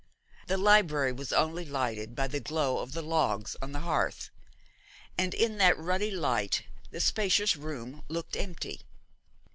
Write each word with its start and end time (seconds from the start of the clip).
The 0.47 0.57
library 0.57 1.11
was 1.11 1.31
only 1.31 1.63
lighted 1.63 2.15
by 2.15 2.27
the 2.27 2.39
glow 2.39 2.79
of 2.79 2.93
the 2.93 3.03
logs 3.03 3.55
on 3.61 3.71
the 3.71 3.81
hearth, 3.81 4.31
and 5.15 5.31
in 5.35 5.59
that 5.59 5.77
ruddy 5.77 6.09
light 6.09 6.63
the 6.89 6.99
spacious 6.99 7.55
room 7.55 8.01
looked 8.07 8.35
empty. 8.35 8.81